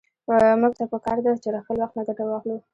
موږ 0.61 0.73
ته 0.79 0.85
په 0.91 0.97
کار 1.05 1.17
ده 1.25 1.31
چې 1.43 1.49
له 1.55 1.59
خپل 1.63 1.75
وخت 1.81 1.93
نه 1.97 2.03
ګټه 2.07 2.23
واخلو. 2.27 2.57